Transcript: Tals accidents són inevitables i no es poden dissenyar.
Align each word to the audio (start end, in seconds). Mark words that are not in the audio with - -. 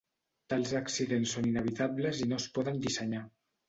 Tals 0.53 0.71
accidents 0.79 1.35
són 1.37 1.51
inevitables 1.51 2.27
i 2.27 2.31
no 2.35 2.43
es 2.43 2.53
poden 2.61 2.85
dissenyar. 2.91 3.27